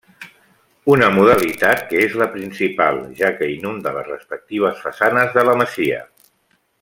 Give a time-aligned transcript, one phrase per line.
[0.93, 6.01] Una modalitat que és la principal, ja que inunda les respectives façanes de la masia.